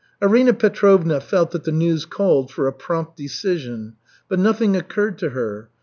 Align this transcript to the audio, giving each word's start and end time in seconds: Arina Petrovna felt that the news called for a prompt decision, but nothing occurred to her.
Arina 0.19 0.51
Petrovna 0.51 1.19
felt 1.21 1.51
that 1.51 1.63
the 1.63 1.71
news 1.71 2.05
called 2.07 2.49
for 2.51 2.65
a 2.65 2.73
prompt 2.73 3.15
decision, 3.15 3.97
but 4.27 4.39
nothing 4.39 4.75
occurred 4.75 5.19
to 5.19 5.29
her. 5.29 5.69